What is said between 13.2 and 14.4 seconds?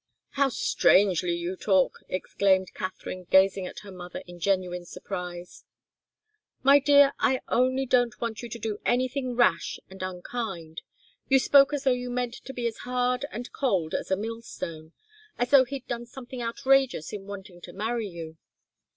and cold as a